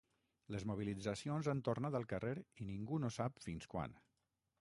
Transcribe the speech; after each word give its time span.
Les 0.53 0.63
mobilitzacions 0.69 1.49
han 1.53 1.61
tornat 1.67 1.97
al 1.99 2.07
carrer 2.13 2.31
i 2.63 2.67
ningú 2.71 2.99
no 3.05 3.13
sap 3.19 3.37
fins 3.45 3.69
quan. 3.75 3.95